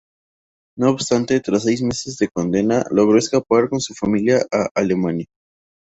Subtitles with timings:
[0.79, 5.27] No obstante, tras seis meses de condena logró escapar con su familia a Alemania.